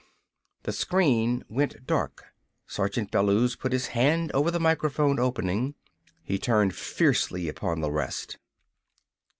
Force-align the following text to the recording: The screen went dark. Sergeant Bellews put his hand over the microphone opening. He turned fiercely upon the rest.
The 0.63 0.71
screen 0.71 1.43
went 1.47 1.85
dark. 1.85 2.33
Sergeant 2.65 3.11
Bellews 3.11 3.55
put 3.55 3.71
his 3.71 3.89
hand 3.93 4.31
over 4.31 4.49
the 4.49 4.59
microphone 4.59 5.19
opening. 5.19 5.75
He 6.23 6.39
turned 6.39 6.73
fiercely 6.75 7.47
upon 7.47 7.81
the 7.81 7.91
rest. 7.91 8.39